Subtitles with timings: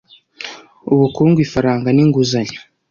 [0.93, 2.59] ubukungu ifaranga n’inguzanyo